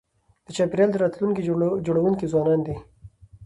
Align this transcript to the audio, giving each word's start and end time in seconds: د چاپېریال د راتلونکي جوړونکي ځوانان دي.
د 0.45 0.47
چاپېریال 0.55 0.89
د 0.93 0.97
راتلونکي 1.03 1.41
جوړونکي 1.87 2.25
ځوانان 2.31 2.59
دي. 2.67 2.75